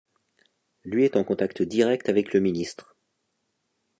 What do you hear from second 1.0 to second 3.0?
est en contact direct avec le ministre.